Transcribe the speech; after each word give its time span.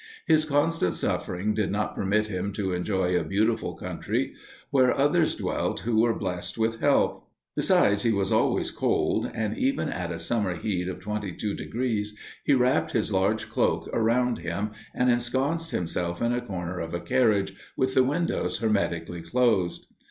His 0.25 0.45
constant 0.45 0.95
suffering 0.95 1.53
did 1.53 1.69
not 1.69 1.93
permit 1.93 2.25
him 2.25 2.53
to 2.53 2.73
enjoy 2.73 3.15
a 3.15 3.23
beautiful 3.23 3.75
country, 3.75 4.33
where 4.71 4.97
others 4.97 5.35
dwelt 5.35 5.81
who 5.81 6.01
were 6.01 6.15
blessed 6.15 6.57
with 6.57 6.79
health. 6.79 7.23
Besides, 7.55 8.01
he 8.01 8.11
was 8.11 8.31
always 8.31 8.71
cold, 8.71 9.29
and 9.35 9.55
even 9.55 9.89
at 9.89 10.11
a 10.11 10.17
summer 10.17 10.55
heat 10.55 10.87
of 10.87 11.01
twenty 11.01 11.31
two 11.31 11.53
degrees 11.53 12.17
he 12.43 12.55
wrapped 12.55 12.93
his 12.93 13.11
large 13.13 13.47
cloak 13.51 13.91
around 13.93 14.39
him, 14.39 14.71
and 14.95 15.11
ensconced 15.11 15.69
himself 15.69 16.19
in 16.19 16.33
a 16.33 16.41
corner 16.41 16.79
of 16.79 16.95
a 16.95 16.99
carriage, 16.99 17.53
with 17.77 17.93
the 17.93 18.03
windows 18.03 18.57
hermetically 18.57 19.21
closed. 19.21 19.85